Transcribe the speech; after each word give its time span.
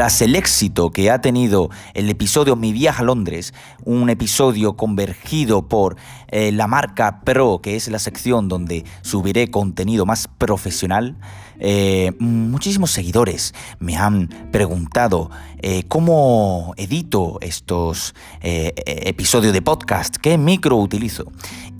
Tras 0.00 0.22
el 0.22 0.34
éxito 0.34 0.90
que 0.90 1.10
ha 1.10 1.20
tenido 1.20 1.68
el 1.92 2.08
episodio 2.08 2.56
Mi 2.56 2.72
viaje 2.72 3.02
a 3.02 3.04
Londres, 3.04 3.52
un 3.84 4.08
episodio 4.08 4.74
convergido 4.74 5.68
por 5.68 5.96
eh, 6.28 6.52
la 6.52 6.66
marca 6.66 7.20
Pro, 7.20 7.60
que 7.62 7.76
es 7.76 7.86
la 7.88 7.98
sección 7.98 8.48
donde 8.48 8.86
subiré 9.02 9.50
contenido 9.50 10.06
más 10.06 10.26
profesional, 10.26 11.18
eh, 11.58 12.12
muchísimos 12.18 12.92
seguidores 12.92 13.52
me 13.78 13.98
han 13.98 14.30
preguntado 14.50 15.30
eh, 15.58 15.82
cómo 15.86 16.72
edito 16.78 17.36
estos 17.42 18.14
episodios 18.40 19.52
de 19.52 19.60
podcast, 19.60 20.16
qué 20.16 20.38
micro 20.38 20.78
utilizo. 20.78 21.30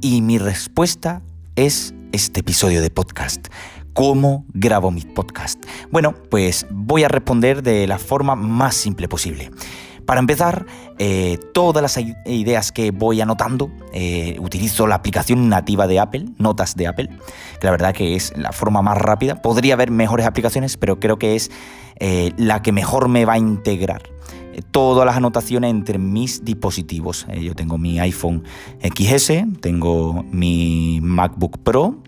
Y 0.03 0.21
mi 0.21 0.37
respuesta 0.37 1.23
es 1.57 1.95
este 2.13 2.41
episodio 2.41 2.83
de 2.83 2.91
podcast 2.91 3.49
cómo 4.01 4.47
grabo 4.55 4.91
mi 4.91 5.03
podcast. 5.03 5.63
Bueno, 5.91 6.15
pues 6.31 6.67
voy 6.71 7.05
a 7.05 7.09
responder 7.09 7.63
de 7.63 7.87
la 7.87 7.99
forma 7.99 8.35
más 8.35 8.75
simple 8.75 9.09
posible. 9.09 9.51
Para 10.07 10.21
empezar, 10.21 10.65
eh, 10.99 11.37
todas 11.53 11.83
las 11.83 12.03
ideas 12.25 12.73
que 12.73 12.93
voy 12.93 13.21
anotando, 13.21 13.71
eh, 13.93 14.39
utilizo 14.41 14.87
la 14.87 14.95
aplicación 14.95 15.51
nativa 15.51 15.87
de 15.87 16.01
Apple, 16.01 16.25
Notas 16.39 16.77
de 16.77 16.87
Apple, 16.87 17.11
que 17.61 17.67
la 17.67 17.73
verdad 17.73 17.93
que 17.93 18.17
es 18.17 18.33
la 18.39 18.53
forma 18.53 18.81
más 18.81 18.97
rápida. 18.97 19.43
Podría 19.43 19.75
haber 19.75 19.91
mejores 19.91 20.25
aplicaciones, 20.25 20.79
pero 20.79 20.99
creo 20.99 21.19
que 21.19 21.37
es 21.37 21.51
eh, 21.97 22.33
la 22.39 22.63
que 22.63 22.73
mejor 22.73 23.09
me 23.09 23.27
va 23.27 23.35
a 23.35 23.39
integrar 23.39 24.05
todas 24.71 25.05
las 25.05 25.19
anotaciones 25.19 25.71
entre 25.71 25.99
mis 25.99 26.43
dispositivos. 26.43 27.27
yo 27.39 27.55
tengo 27.55 27.77
mi 27.77 28.01
iPhone 28.01 28.45
XS, 28.83 29.61
tengo 29.61 30.25
mi 30.33 31.01
MacBook 31.03 31.59
Pro 31.59 31.99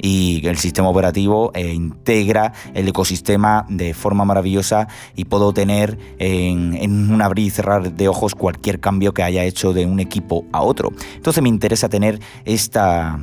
y 0.00 0.46
el 0.46 0.56
sistema 0.58 0.88
operativo 0.88 1.50
eh, 1.54 1.72
integra 1.72 2.52
el 2.74 2.88
ecosistema 2.88 3.66
de 3.68 3.94
forma 3.94 4.24
maravillosa 4.24 4.88
y 5.14 5.24
puedo 5.24 5.52
tener 5.52 5.98
en, 6.18 6.74
en, 6.74 7.12
un 7.12 7.22
abrir 7.22 7.46
y 7.46 7.50
cerrar 7.50 7.92
de 7.92 8.08
ojos 8.08 8.34
cualquier 8.34 8.80
cambio 8.80 9.12
que 9.12 9.22
haya 9.22 9.44
hecho 9.44 9.72
de 9.72 9.86
un 9.86 10.00
equipo 10.00 10.44
a 10.52 10.62
otro. 10.62 10.92
Entonces 11.14 11.42
me 11.42 11.48
interesa 11.48 11.88
tener 11.88 12.20
esta, 12.44 13.18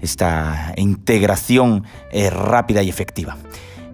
esta 0.00 0.74
integración 0.76 1.84
eh, 2.10 2.30
rápida 2.30 2.82
y 2.82 2.88
efectiva. 2.88 3.36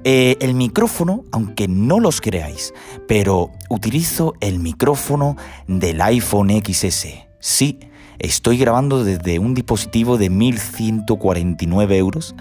Eh, 0.05 0.37
el 0.41 0.55
micrófono, 0.55 1.25
aunque 1.31 1.69
no 1.69 2.01
los 2.01 2.21
creáis, 2.21 2.75
pero 3.07 3.51
utilizo 3.69 4.35
el 4.41 4.59
micrófono 4.59 5.37
del 5.69 6.01
iPhone 6.01 6.51
XS. 6.51 7.07
Sí, 7.39 7.79
Estoy 8.19 8.59
grabando 8.59 9.05
desde 9.05 9.39
un 9.39 9.55
dispositivo 9.55 10.19
de 10.19 10.31
1.149 10.31 11.95
euros, 11.95 12.35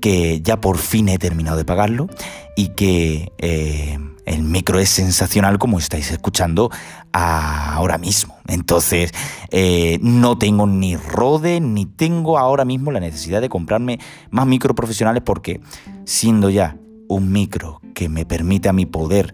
que 0.00 0.40
ya 0.40 0.60
por 0.60 0.78
fin 0.78 1.08
he 1.08 1.18
terminado 1.18 1.56
de 1.56 1.64
pagarlo 1.64 2.08
y 2.56 2.68
que 2.68 3.32
eh, 3.38 3.98
el 4.26 4.42
micro 4.42 4.78
es 4.78 4.90
sensacional 4.90 5.58
como 5.58 5.78
estáis 5.78 6.10
escuchando 6.10 6.70
ahora 7.12 7.98
mismo. 7.98 8.36
Entonces, 8.46 9.12
eh, 9.50 9.98
no 10.02 10.38
tengo 10.38 10.66
ni 10.66 10.96
Rode 10.96 11.60
ni 11.60 11.86
tengo 11.86 12.38
ahora 12.38 12.64
mismo 12.64 12.92
la 12.92 13.00
necesidad 13.00 13.40
de 13.40 13.48
comprarme 13.48 13.98
más 14.30 14.46
micro 14.46 14.74
profesionales 14.74 15.22
porque 15.24 15.60
siendo 16.04 16.50
ya 16.50 16.76
un 17.08 17.32
micro 17.32 17.80
que 17.94 18.08
me 18.08 18.26
permite 18.26 18.68
a 18.68 18.72
mi 18.72 18.86
poder 18.86 19.32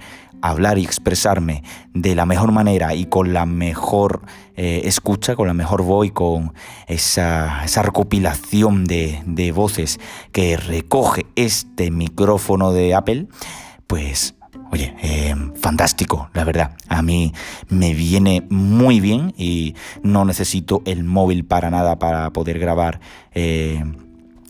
hablar 0.51 0.79
y 0.79 0.85
expresarme 0.85 1.63
de 1.95 2.15
la 2.15 2.27
mejor 2.27 2.53
manera 2.53 2.95
y 2.95 3.07
con 3.07 3.33
la 3.33 3.47
mejor 3.47 4.23
eh, 4.57 4.83
escucha, 4.85 5.37
con 5.37 5.49
la 5.49 5.55
mejor 5.55 5.83
voz 5.83 6.07
y 6.07 6.11
con 6.11 6.53
esa, 6.87 7.65
recopilación 7.83 8.85
de, 8.85 9.53
voces 9.55 9.99
que 10.33 10.59
recoge 10.59 11.25
este 11.35 11.91
micrófono 11.91 12.73
de 12.73 12.95
Apple, 12.95 13.27
pues 13.87 14.35
Oye, 14.71 14.95
eh, 15.03 15.35
fantástico, 15.61 16.31
la 16.33 16.43
verdad. 16.43 16.73
A 16.89 17.01
mí 17.01 17.33
me 17.69 17.95
viene 17.95 18.45
muy 18.49 18.99
bien 18.99 19.33
y 19.37 19.75
no 20.03 20.25
necesito 20.25 20.83
el 20.85 21.05
móvil 21.05 21.45
para 21.45 21.71
nada 21.71 21.99
para 21.99 22.31
poder 22.31 22.59
grabar 22.59 22.99
eh, 23.35 23.85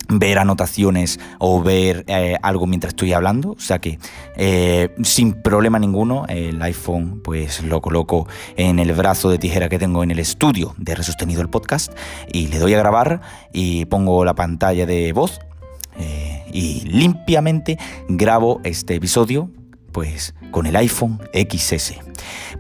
ver 0.09 0.39
anotaciones 0.39 1.21
o 1.39 1.63
ver 1.63 2.05
eh, 2.07 2.37
algo 2.43 2.67
mientras 2.67 2.93
estoy 2.93 3.13
hablando. 3.13 3.53
O 3.53 3.61
sea 3.61 3.79
que 3.79 3.99
eh, 4.37 4.95
sin 5.03 5.35
problema 5.35 5.79
ninguno 5.79 6.27
el 6.29 6.61
iPhone 6.63 7.21
pues 7.23 7.63
lo 7.63 7.81
coloco 7.81 8.27
en 8.57 8.79
el 8.79 8.93
brazo 8.93 9.31
de 9.31 9.39
tijera 9.39 9.69
que 9.69 9.79
tengo 9.79 10.03
en 10.03 10.11
el 10.11 10.19
estudio 10.19 10.75
de 10.79 10.95
Resostenido 10.95 11.43
el 11.43 11.49
Podcast 11.49 11.93
y 12.33 12.49
le 12.49 12.59
doy 12.59 12.75
a 12.75 12.79
grabar 12.79 13.21
y 13.53 13.85
pongo 13.87 14.25
la 14.25 14.35
pantalla 14.35 14.87
de 14.87 15.13
voz 15.13 15.41
eh, 15.99 16.45
y 16.53 16.81
limpiamente 16.83 17.79
grabo 18.09 18.61
este 18.65 18.95
episodio 18.95 19.51
pues 19.93 20.35
con 20.55 20.67
el 20.67 20.77
iPhone 20.77 21.19
XS. 21.33 21.95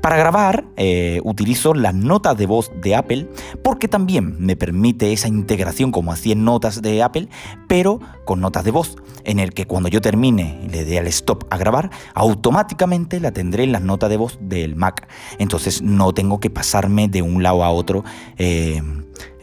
Para 0.00 0.16
grabar 0.16 0.64
eh, 0.76 1.20
utilizo 1.22 1.74
las 1.74 1.94
notas 1.94 2.36
de 2.36 2.46
voz 2.46 2.72
de 2.82 2.96
Apple 2.96 3.28
porque 3.62 3.86
también 3.86 4.34
me 4.40 4.56
permite 4.56 5.12
esa 5.12 5.28
integración 5.28 5.92
como 5.92 6.10
hacía 6.10 6.32
en 6.32 6.44
notas 6.44 6.82
de 6.82 7.04
Apple, 7.04 7.28
pero 7.68 8.00
con 8.24 8.40
notas 8.40 8.64
de 8.64 8.72
voz, 8.72 8.96
en 9.22 9.38
el 9.38 9.54
que 9.54 9.66
cuando 9.66 9.88
yo 9.88 10.00
termine 10.00 10.60
y 10.64 10.70
le 10.70 10.84
dé 10.84 10.98
al 10.98 11.06
stop 11.06 11.44
a 11.50 11.56
grabar, 11.56 11.90
automáticamente 12.14 13.20
la 13.20 13.30
tendré 13.30 13.62
en 13.62 13.70
las 13.70 13.82
notas 13.82 14.10
de 14.10 14.16
voz 14.16 14.38
del 14.40 14.74
Mac. 14.74 15.06
Entonces 15.38 15.80
no 15.80 16.12
tengo 16.12 16.40
que 16.40 16.50
pasarme 16.50 17.06
de 17.06 17.22
un 17.22 17.44
lado 17.44 17.62
a 17.62 17.70
otro 17.70 18.02
eh, 18.38 18.82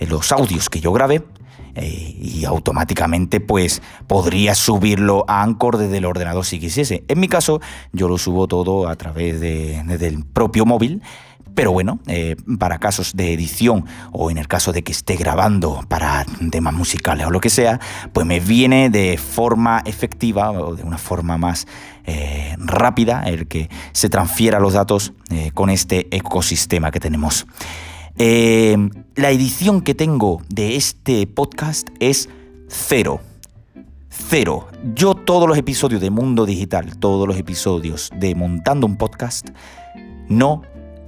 los 0.01 0.34
audios 0.34 0.69
que 0.69 0.81
yo 0.81 0.91
grabé 0.91 1.23
eh, 1.75 2.15
y 2.19 2.45
automáticamente 2.45 3.39
pues 3.39 3.81
podría 4.07 4.55
subirlo 4.55 5.25
a 5.27 5.43
Anchor 5.43 5.77
desde 5.77 5.97
el 5.97 6.05
ordenador 6.05 6.45
si 6.45 6.59
quisiese. 6.59 7.03
En 7.07 7.19
mi 7.19 7.27
caso 7.27 7.61
yo 7.91 8.07
lo 8.07 8.17
subo 8.17 8.47
todo 8.47 8.87
a 8.87 8.95
través 8.95 9.39
de, 9.39 9.81
del 9.97 10.25
propio 10.25 10.65
móvil. 10.65 11.01
Pero 11.53 11.73
bueno, 11.73 11.99
eh, 12.07 12.37
para 12.59 12.79
casos 12.79 13.13
de 13.13 13.33
edición 13.33 13.85
o 14.13 14.31
en 14.31 14.37
el 14.37 14.47
caso 14.47 14.71
de 14.71 14.83
que 14.83 14.93
esté 14.93 15.17
grabando 15.17 15.83
para 15.89 16.25
temas 16.49 16.73
musicales 16.73 17.27
o 17.27 17.29
lo 17.29 17.41
que 17.41 17.49
sea, 17.49 17.77
pues 18.13 18.25
me 18.25 18.39
viene 18.39 18.89
de 18.89 19.17
forma 19.17 19.81
efectiva 19.83 20.51
o 20.51 20.77
de 20.77 20.83
una 20.83 20.97
forma 20.97 21.37
más 21.37 21.67
eh, 22.05 22.55
rápida 22.57 23.23
el 23.23 23.47
que 23.47 23.69
se 23.91 24.07
transfiera 24.07 24.61
los 24.61 24.73
datos 24.73 25.11
con 25.53 25.69
este 25.69 26.07
ecosistema 26.15 26.89
que 26.89 27.01
tenemos. 27.01 27.45
Eh, 28.23 28.77
la 29.15 29.31
edición 29.31 29.81
que 29.81 29.95
tengo 29.95 30.43
de 30.47 30.75
este 30.75 31.25
podcast 31.25 31.89
es 31.99 32.29
cero. 32.67 33.19
Cero. 34.09 34.67
Yo 34.93 35.15
todos 35.15 35.49
los 35.49 35.57
episodios 35.57 36.01
de 36.01 36.11
Mundo 36.11 36.45
Digital, 36.45 36.99
todos 36.99 37.27
los 37.27 37.35
episodios 37.35 38.11
de 38.15 38.35
Montando 38.35 38.85
un 38.85 38.95
Podcast, 38.95 39.49
no 40.29 40.61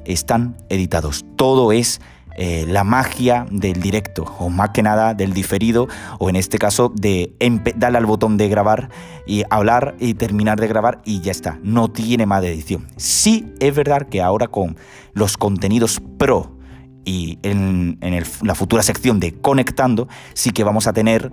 están 0.06 0.57
editados. 0.69 1.23
Todo 1.35 1.72
es 1.72 2.02
eh, 2.35 2.66
la 2.68 2.84
magia 2.84 3.46
del 3.52 3.79
directo, 3.79 4.23
o 4.40 4.50
más 4.50 4.72
que 4.72 4.81
nada 4.81 5.13
del 5.13 5.34
diferido, 5.34 5.88
o 6.18 6.29
en 6.29 6.35
este 6.35 6.57
caso 6.57 6.91
de 6.96 7.35
darle 7.75 8.00
al 8.00 8.07
botón 8.07 8.38
de 8.38 8.50
grabar 8.50 8.90
y 9.28 9.44
hablar 9.52 9.94
y 10.00 10.16
terminar 10.16 10.59
de 10.59 10.68
grabar 10.68 11.03
y 11.06 11.22
ya 11.22 11.29
está. 11.29 11.59
No 11.62 11.91
tiene 11.91 12.25
más 12.25 12.41
de 12.41 12.52
edición. 12.52 12.88
Sí 12.97 13.53
es 13.59 13.75
verdad 13.75 14.07
que 14.09 14.23
ahora 14.23 14.47
con 14.47 14.78
los 15.13 15.38
contenidos 15.38 16.02
pro 16.18 16.62
y 17.06 17.40
en, 17.44 17.97
la 18.41 18.56
futura 18.56 18.84
sección 18.84 19.19
de 19.19 19.34
Conectando 19.34 20.08
sí 20.34 20.52
que 20.52 20.64
vamos 20.64 20.88
a 20.88 20.94
tener 20.94 21.31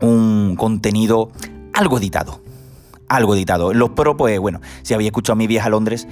un 0.00 0.56
contenido 0.56 1.30
algo 1.72 1.98
editado. 1.98 2.42
Algo 3.08 3.34
editado. 3.34 3.74
Los 3.74 3.90
Pro, 3.90 4.16
pues 4.16 4.38
bueno, 4.38 4.60
si 4.82 4.94
había 4.94 5.08
escuchado 5.08 5.36
mi 5.36 5.46
viaje 5.46 5.66
a 5.66 5.70
Londres, 5.70 6.08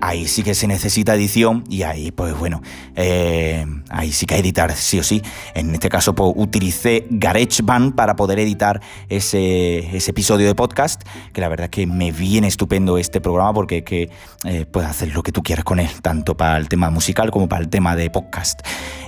ahí 0.00 0.26
sí 0.28 0.42
que 0.42 0.54
se 0.54 0.66
necesita 0.66 1.14
edición 1.14 1.64
y 1.68 1.82
ahí 1.82 2.10
pues 2.10 2.38
bueno, 2.38 2.62
eh, 2.94 3.66
ahí 3.90 4.12
sí 4.12 4.26
que 4.26 4.36
editar 4.36 4.72
sí 4.72 4.98
o 4.98 5.02
sí. 5.02 5.22
En 5.54 5.74
este 5.74 5.88
caso 5.88 6.14
pues 6.14 6.32
utilicé 6.36 7.06
GarageBand 7.10 7.94
para 7.94 8.16
poder 8.16 8.38
editar 8.38 8.80
ese, 9.08 9.96
ese 9.96 10.10
episodio 10.10 10.46
de 10.46 10.54
podcast, 10.54 11.02
que 11.32 11.40
la 11.40 11.48
verdad 11.48 11.64
es 11.64 11.70
que 11.70 11.86
me 11.86 12.12
viene 12.12 12.48
estupendo 12.48 12.98
este 12.98 13.20
programa 13.20 13.52
porque 13.52 13.84
que, 13.84 14.10
eh, 14.44 14.66
puedes 14.66 14.88
hacer 14.88 15.12
lo 15.14 15.22
que 15.22 15.32
tú 15.32 15.42
quieras 15.42 15.64
con 15.64 15.80
él, 15.80 15.90
tanto 16.02 16.36
para 16.36 16.56
el 16.58 16.68
tema 16.68 16.90
musical 16.90 17.30
como 17.30 17.48
para 17.48 17.62
el 17.62 17.68
tema 17.68 17.96
de 17.96 18.10
podcast. 18.10 18.60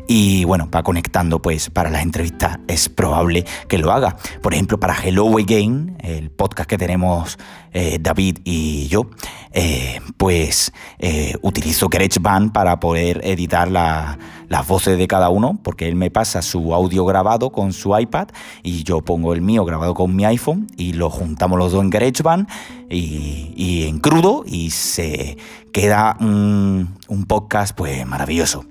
Y 0.09 0.45
bueno, 0.45 0.71
para 0.71 0.83
conectando 0.83 1.41
pues 1.41 1.71
para 1.71 1.89
las 1.89 2.03
entrevistas 2.03 2.59
es 2.67 2.89
probable 2.89 3.45
que 3.69 3.79
lo 3.79 3.93
haga. 3.93 4.17
Por 4.43 4.55
ejemplo, 4.55 4.81
para 4.81 4.97
Hello 5.01 5.39
Again, 5.39 5.97
el 6.01 6.31
podcast 6.31 6.69
que 6.69 6.79
tenemos 6.79 7.39
eh, 7.73 7.99
David 8.01 8.39
y 8.45 8.89
yo, 8.89 9.09
pues 10.17 10.73
eh, 10.99 11.35
utilizo 11.43 11.89
GarageBand 11.89 12.53
para 12.53 12.81
poder 12.81 13.21
editar 13.25 13.71
las 13.71 14.67
voces 14.67 14.99
de 14.99 15.07
cada 15.09 15.29
uno, 15.29 15.59
porque 15.63 15.89
él 15.89 15.97
me 15.97 16.11
pasa 16.11 16.43
su 16.43 16.75
audio 16.75 17.05
grabado 17.05 17.51
con 17.51 17.73
su 17.73 17.97
iPad 17.97 18.29
y 18.63 18.83
yo 18.85 19.01
pongo 19.01 19.33
el 19.33 19.43
mío 19.43 19.65
grabado 19.65 19.95
con 19.95 20.15
mi 20.15 20.25
iPhone 20.25 20.67
y 20.77 20.93
lo 20.93 21.11
juntamos 21.11 21.59
los 21.59 21.73
dos 21.73 21.83
en 21.83 21.91
GarageBand 21.91 22.49
y, 22.91 23.85
en 23.87 23.99
crudo 23.99 24.45
y 24.47 24.71
se 24.71 25.39
queda 25.73 26.17
un, 26.21 26.97
un 27.09 27.25
podcast 27.25 27.77
pues 27.77 28.07
maravilloso. 28.07 28.65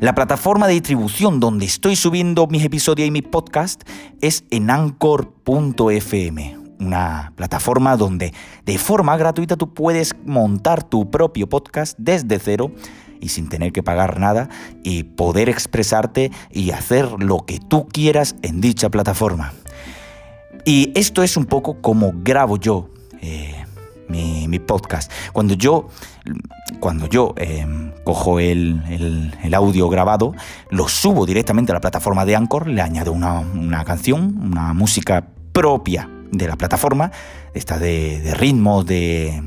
La 0.00 0.14
plataforma 0.14 0.66
de 0.66 0.74
distribución 0.74 1.40
donde 1.40 1.66
estoy 1.66 1.96
subiendo 1.96 2.46
mis 2.46 2.64
episodios 2.64 3.06
y 3.08 3.10
mis 3.10 3.22
podcasts 3.22 3.84
es 4.20 4.44
en 4.50 4.70
anchor.fm 4.70 6.63
una 6.86 7.32
plataforma 7.36 7.96
donde 7.96 8.32
de 8.64 8.78
forma 8.78 9.16
gratuita 9.16 9.56
tú 9.56 9.72
puedes 9.74 10.14
montar 10.24 10.82
tu 10.82 11.10
propio 11.10 11.48
podcast 11.48 11.96
desde 11.98 12.38
cero 12.38 12.72
y 13.20 13.28
sin 13.28 13.48
tener 13.48 13.72
que 13.72 13.82
pagar 13.82 14.20
nada 14.20 14.48
y 14.82 15.04
poder 15.04 15.48
expresarte 15.48 16.30
y 16.50 16.70
hacer 16.70 17.10
lo 17.22 17.46
que 17.46 17.58
tú 17.58 17.88
quieras 17.88 18.36
en 18.42 18.60
dicha 18.60 18.90
plataforma. 18.90 19.52
Y 20.64 20.92
esto 20.94 21.22
es 21.22 21.36
un 21.36 21.44
poco 21.44 21.80
como 21.80 22.12
grabo 22.14 22.56
yo 22.58 22.90
eh, 23.20 23.64
mi, 24.08 24.58
podcast. 24.58 25.10
Cuando 25.32 25.54
yo, 25.54 25.88
cuando 26.80 27.08
yo 27.08 27.34
em, 27.36 27.92
cojo 28.04 28.38
el, 28.38 29.32
audio 29.52 29.88
grabado, 29.88 30.34
lo 30.70 30.88
subo 30.88 31.26
directamente 31.26 31.72
a 31.72 31.74
la 31.74 31.80
plataforma 31.80 32.24
de 32.24 32.36
Anchor, 32.36 32.66
le 32.68 32.80
añado 32.80 33.12
una, 33.12 33.84
canción, 33.84 34.38
una 34.42 34.72
música 34.72 35.26
propia 35.52 36.08
de 36.34 36.48
la 36.48 36.56
plataforma, 36.56 37.10
esta 37.54 37.78
de, 37.78 38.20
de 38.20 38.34
ritmos, 38.34 38.86
de, 38.86 39.42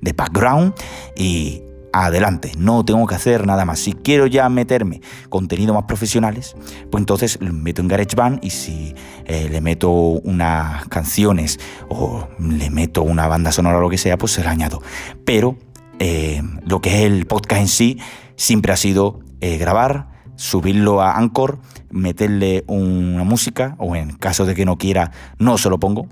de 0.00 0.12
background, 0.12 0.74
y, 1.16 1.62
adelante, 1.92 2.52
no 2.58 2.84
tengo 2.84 3.06
que 3.06 3.14
hacer 3.14 3.46
nada 3.46 3.64
más. 3.64 3.78
Si 3.78 3.92
quiero 3.92 4.26
ya 4.26 4.48
meterme 4.48 5.00
contenido 5.28 5.74
más 5.74 5.84
profesionales, 5.84 6.54
pues 6.90 7.00
entonces 7.00 7.40
meto 7.40 7.82
en 7.82 7.88
GarageBand 7.88 8.44
y 8.44 8.50
si 8.50 8.94
eh, 9.26 9.48
le 9.50 9.60
meto 9.60 9.90
unas 9.90 10.86
canciones 10.88 11.58
o 11.88 12.28
le 12.38 12.70
meto 12.70 13.02
una 13.02 13.26
banda 13.28 13.52
sonora 13.52 13.78
o 13.78 13.80
lo 13.80 13.90
que 13.90 13.98
sea, 13.98 14.18
pues 14.18 14.32
se 14.32 14.42
lo 14.42 14.50
añado. 14.50 14.82
Pero 15.24 15.56
eh, 15.98 16.42
lo 16.64 16.80
que 16.80 16.98
es 16.98 17.04
el 17.04 17.26
podcast 17.26 17.60
en 17.60 17.68
sí 17.68 17.98
siempre 18.36 18.72
ha 18.72 18.76
sido 18.76 19.20
eh, 19.40 19.56
grabar, 19.58 20.08
subirlo 20.36 21.00
a 21.00 21.16
Anchor, 21.16 21.58
meterle 21.90 22.64
una 22.66 23.24
música 23.24 23.74
o 23.78 23.96
en 23.96 24.12
caso 24.12 24.44
de 24.44 24.54
que 24.54 24.64
no 24.64 24.76
quiera, 24.76 25.10
no 25.38 25.58
se 25.58 25.70
lo 25.70 25.80
pongo 25.80 26.06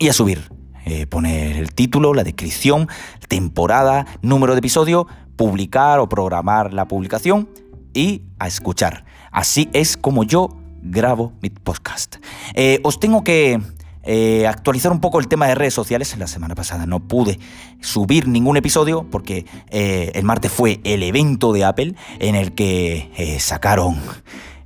y 0.00 0.08
a 0.08 0.12
subir 0.12 0.50
eh, 0.86 1.06
poner 1.06 1.58
el 1.58 1.74
título, 1.74 2.14
la 2.14 2.24
descripción, 2.24 2.88
temporada, 3.28 4.06
número 4.22 4.54
de 4.54 4.60
episodio, 4.60 5.06
publicar 5.36 6.00
o 6.00 6.08
programar 6.08 6.72
la 6.72 6.88
publicación 6.88 7.48
y 7.92 8.22
a 8.38 8.48
escuchar. 8.48 9.04
Así 9.30 9.68
es 9.74 9.98
como 9.98 10.24
yo 10.24 10.48
grabo 10.82 11.34
mi 11.42 11.50
podcast. 11.50 12.16
Eh, 12.54 12.80
os 12.82 12.98
tengo 12.98 13.22
que 13.22 13.60
eh, 14.04 14.46
actualizar 14.46 14.90
un 14.90 15.00
poco 15.00 15.20
el 15.20 15.28
tema 15.28 15.46
de 15.46 15.54
redes 15.54 15.74
sociales. 15.74 16.16
La 16.16 16.26
semana 16.26 16.54
pasada 16.54 16.86
no 16.86 17.00
pude 17.00 17.38
subir 17.80 18.26
ningún 18.26 18.56
episodio 18.56 19.06
porque 19.10 19.44
el 19.70 20.24
martes 20.24 20.50
fue 20.50 20.80
el 20.84 21.02
evento 21.02 21.52
de 21.52 21.66
Apple 21.66 21.94
en 22.20 22.36
el 22.36 22.52
que 22.52 23.36
sacaron 23.38 23.98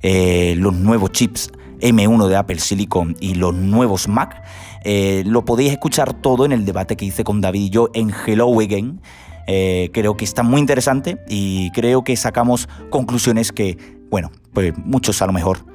los 0.01 0.73
nuevos 0.73 1.11
chips 1.11 1.51
M1 1.81 2.27
de 2.27 2.35
Apple 2.35 2.59
Silicon 2.59 3.15
y 3.19 3.35
los 3.35 3.53
nuevos 3.53 4.07
Mac. 4.07 4.41
Eh, 4.85 5.23
lo 5.25 5.43
podéis 5.45 5.71
escuchar 5.71 6.13
todo 6.13 6.45
en 6.45 6.51
el 6.51 6.63
debate 6.63 6.95
que 6.95 7.05
hice 7.05 7.23
con 7.23 7.41
David 7.41 7.61
y 7.61 7.69
yo 7.71 7.89
en 7.95 8.11
Hello 8.11 8.59
Again. 8.59 9.01
Eh, 9.47 9.89
creo 9.93 10.15
que 10.15 10.25
está 10.25 10.43
muy 10.43 10.59
interesante 10.59 11.17
y 11.27 11.71
creo 11.71 12.03
que 12.03 12.15
sacamos 12.15 12.69
conclusiones 12.91 13.51
que, 13.51 13.77
bueno, 14.11 14.31
pues 14.53 14.73
muchos 14.77 15.21
a 15.23 15.25
lo 15.25 15.33
mejor 15.33 15.65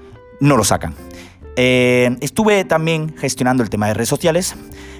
no 0.41 0.57
lo 0.57 0.63
sacan. 0.63 0.95
Eh, 1.57 2.17
estuve 2.21 2.65
también 2.65 3.15
gestionando 3.17 3.65
el 3.65 3.69
tema 3.69 3.89
de 3.89 3.95
redes 3.95 4.09
sociales. 4.09 4.55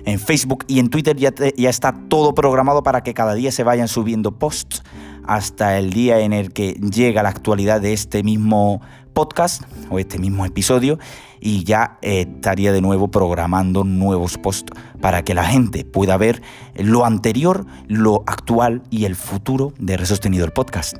En 0.05 0.19
Facebook 0.19 0.65
y 0.67 0.81
en 0.81 0.91
Twitter 0.91 1.17
ya, 1.17 1.33
ya, 1.57 1.71
está 1.71 1.95
todo 2.09 2.35
programado 2.35 2.83
para 2.83 3.03
que 3.03 3.15
cada 3.15 3.35
día 3.35 3.53
se 3.53 3.63
vayan 3.63 3.87
subiendo 3.87 4.33
posts 4.33 4.83
hasta 5.25 5.79
el 5.79 5.93
día 5.93 6.21
en 6.21 6.33
el 6.33 6.53
que 6.53 6.73
llega 6.73 7.23
la 7.23 7.29
actualidad 7.29 7.81
de 7.81 7.93
este 7.93 8.23
mismo 8.23 8.81
podcast 9.21 9.65
o 9.91 9.99
este 9.99 10.19
mismo 10.19 10.47
episodio 10.47 10.99
y 11.41 11.63
ya 11.65 11.99
eh, 12.01 12.23
estaría 12.23 12.73
de 12.73 12.81
nuevo 12.81 13.09
programando 13.09 13.85
nuevos 13.85 14.39
posts 14.39 14.73
para 15.03 15.23
que 15.25 15.35
la 15.35 15.45
gente 15.45 15.85
pueda 15.85 16.17
ver 16.17 16.41
lo 16.75 17.05
anterior, 17.05 17.67
lo 17.87 18.25
actual 18.27 18.83
y 18.89 19.05
el 19.05 19.17
futuro 19.17 19.75
de 19.79 19.99
Resostenido 19.99 20.47
el 20.47 20.53
Podcast. 20.53 20.97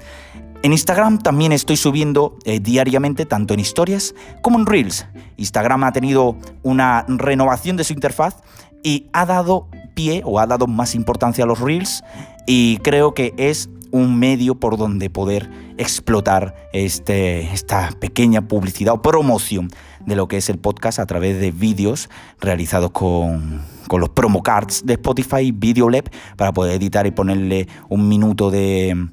En 0.63 0.73
Instagram 0.73 1.17
también 1.21 1.53
estoy 1.53 1.79
subiendo 1.79 2.37
eh, 2.45 2.61
diariamente 2.61 3.25
tanto 3.25 3.55
en 3.55 3.61
historias 3.61 4.15
como 4.43 4.59
en 4.59 4.67
reels. 4.67 5.07
Instagram 5.39 5.85
ha 5.85 5.93
tenido 5.93 6.37
una 6.63 7.07
renovación 7.09 7.79
de 7.79 7.85
su 7.85 7.95
interfaz 7.95 8.43
y 8.83 9.07
ha 9.15 9.25
dado 9.25 9.67
pie 9.95 10.21
o 10.27 10.41
ha 10.41 10.47
dado 10.47 10.67
más 10.67 10.95
importancia 10.95 11.45
a 11.45 11.47
los 11.47 11.61
reels 11.61 12.05
y 12.47 12.77
creo 12.79 13.15
que 13.15 13.33
es 13.39 13.71
un 13.91 14.19
medio 14.19 14.55
por 14.55 14.77
donde 14.77 15.11
poder 15.11 15.51
explotar 15.79 16.55
este, 16.73 17.53
esta 17.53 17.91
pequeña 18.01 18.47
publicidad 18.49 18.95
o 18.95 19.03
promoción 19.03 19.71
de 20.07 20.17
lo 20.17 20.29
que 20.29 20.39
es 20.39 20.49
el 20.49 20.59
podcast 20.59 20.99
a 20.99 21.07
través 21.07 21.41
de 21.41 21.51
vídeos 21.51 22.09
realizados 22.41 22.91
con, 22.91 23.63
con 23.89 24.01
los 24.01 24.11
promo 24.11 24.43
cards 24.43 24.85
de 24.85 24.95
Spotify, 24.95 25.53
VideoLab, 25.53 26.11
para 26.37 26.53
poder 26.53 26.77
editar 26.77 27.07
y 27.07 27.11
ponerle 27.11 27.69
un 27.89 28.09
minuto 28.09 28.51
de, 28.51 29.09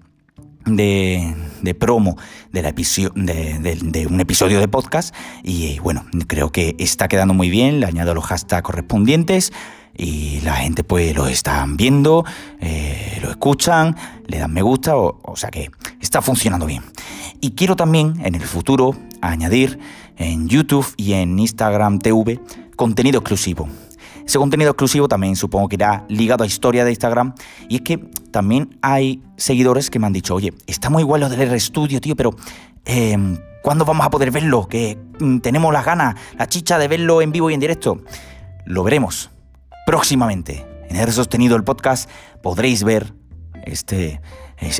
de, 0.66 1.76
promo 1.80 2.18
de, 2.52 2.62
la 2.62 2.72
de, 2.72 3.80
de, 3.82 4.08
un 4.08 4.20
episodio 4.20 4.60
de 4.60 4.68
podcast. 4.68 5.16
Y 5.44 5.80
bueno, 5.80 6.06
creo 6.28 6.52
que 6.52 6.76
está 6.80 7.08
quedando 7.08 7.34
muy 7.34 7.50
bien, 7.50 7.80
le 7.80 7.86
añado 7.86 8.14
los 8.14 8.26
hashtags 8.26 8.64
correspondientes 8.64 9.52
y 9.98 10.40
la 10.42 10.56
gente 10.56 10.84
pues 10.84 11.16
lo 11.16 11.28
están 11.28 11.76
viendo, 11.76 12.24
eh, 12.62 13.20
lo 13.22 13.32
escuchan, 13.32 13.96
le 14.28 14.38
dan 14.38 14.54
me 14.54 14.62
gusta, 14.62 14.96
o, 14.96 15.36
sea 15.36 15.50
que 15.50 15.72
está 16.00 16.22
funcionando 16.22 16.66
bien. 16.66 16.84
Y 17.42 17.52
quiero 17.52 17.76
también 17.76 18.14
en 18.24 18.36
el 18.36 18.42
futuro 18.42 18.96
añadir 19.22 19.80
en 20.18 20.48
YouTube 20.48 20.88
y 20.98 21.14
en 21.14 21.38
Instagram 21.38 22.00
TV 22.00 22.40
contenido 22.76 23.20
exclusivo. 23.20 23.68
Ese 24.26 24.38
contenido 24.38 24.72
exclusivo 24.72 25.08
también 25.08 25.36
supongo 25.36 25.70
que 25.70 25.76
irá 25.76 26.06
ligado 26.10 26.44
a 26.44 26.48
historia 26.48 26.84
de 26.84 26.92
Instagram. 26.92 27.34
Y 27.70 27.78
es 27.78 27.82
que 27.82 27.98
también 28.32 28.78
hay 28.82 29.22
seguidores 29.38 29.90
que 29.90 30.00
me 30.00 30.08
han 30.08 30.14
dicho, 30.14 30.36
oye, 30.36 30.54
está 30.68 30.90
muy 30.90 31.02
igual 31.02 31.22
lo 31.22 31.30
del 31.30 31.42
R-Studio, 31.42 32.02
tío, 32.02 32.16
pero 32.16 32.36
eh, 32.86 33.18
¿cuándo 33.64 33.86
vamos 33.86 34.06
a 34.06 34.10
poder 34.10 34.32
verlo? 34.32 34.68
Que 34.68 34.98
mm, 35.20 35.40
tenemos 35.40 35.72
las 35.72 35.86
ganas, 35.86 36.16
la 36.38 36.48
chicha 36.48 36.78
de 36.78 36.88
verlo 36.88 37.22
en 37.22 37.32
vivo 37.32 37.50
y 37.50 37.54
en 37.54 37.62
directo. 37.62 38.02
Lo 38.66 38.84
veremos 38.84 39.32
próximamente. 39.88 40.68
En 40.90 40.98
R 40.98 41.12
Sostenido 41.14 41.56
el 41.56 41.64
podcast 41.64 42.10
podréis 42.44 42.84
ver 42.84 43.14
este 43.64 44.22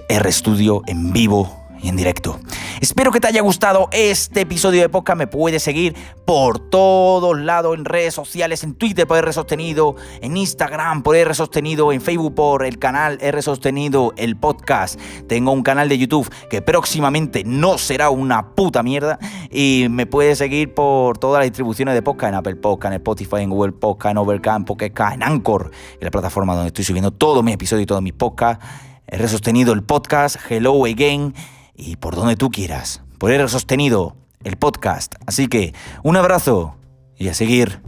R 0.10 0.32
Studio 0.34 0.82
en 0.86 1.14
vivo 1.14 1.67
y 1.82 1.90
en 1.90 1.96
directo. 1.96 2.40
Espero 2.82 3.12
que 3.12 3.20
te 3.20 3.28
haya 3.28 3.42
gustado 3.42 3.90
este 3.92 4.42
episodio 4.42 4.82
de 4.82 4.90
podcast. 4.90 5.18
Me 5.18 5.28
puedes 5.28 5.64
seguir 5.64 5.96
por 6.26 6.60
todos 6.60 7.40
lados 7.40 7.76
en 7.78 7.86
redes 7.86 8.14
sociales, 8.14 8.64
en 8.64 8.76
Twitter 8.76 9.08
por 9.08 9.18
R 9.18 9.34
Sostenido, 9.34 9.96
en 10.22 10.38
Instagram 10.38 11.04
por 11.04 11.16
R 11.16 11.34
Sostenido, 11.34 11.92
en 11.92 12.02
Facebook 12.02 12.36
por 12.36 12.66
el 12.66 12.80
canal 12.80 13.18
R 13.22 13.42
Sostenido, 13.42 14.14
el 14.18 14.36
podcast. 14.36 15.00
Tengo 15.28 15.52
un 15.52 15.64
canal 15.64 15.90
de 15.90 15.98
YouTube 15.98 16.30
que 16.50 16.62
próximamente 16.62 17.44
no 17.46 17.78
será 17.78 18.10
una 18.10 18.56
puta 18.56 18.84
mierda. 18.84 19.20
Y 19.50 19.88
me 19.90 20.06
puedes 20.06 20.38
seguir 20.38 20.74
por 20.74 21.18
todas 21.18 21.40
las 21.40 21.48
distribuciones 21.48 21.96
de 21.96 22.02
podcast, 22.02 22.30
en 22.30 22.36
Apple 22.36 22.56
Podcast, 22.56 22.94
en 22.94 22.98
Spotify, 22.98 23.38
en 23.38 23.50
Google 23.50 23.72
Podcast, 23.74 24.12
en 24.12 24.18
Overcam, 24.18 24.66
Pocket 24.66 24.94
en 25.14 25.24
Anchor, 25.24 25.72
en 25.94 26.06
la 26.06 26.12
plataforma 26.12 26.54
donde 26.54 26.68
estoy 26.68 26.86
subiendo 26.86 27.12
todos 27.12 27.44
mis 27.44 27.56
episodios 27.56 27.84
y 27.84 27.86
todos 27.88 28.02
mis 28.02 28.14
podcasts. 28.14 28.66
R 29.08 29.28
Sostenido, 29.28 29.74
el 29.74 29.84
podcast, 29.84 30.36
Hello 30.50 30.86
Again 30.86 31.34
y 31.78 31.96
por 31.96 32.16
donde 32.16 32.36
tú 32.36 32.50
quieras, 32.50 33.04
por 33.18 33.32
haber 33.32 33.50
sostenido 33.50 34.18
el 34.44 34.58
podcast. 34.58 35.16
Así 35.26 35.48
que 35.48 35.74
un 36.04 36.18
abrazo 36.18 36.76
y 37.16 37.30
a 37.30 37.34
seguir 37.34 37.82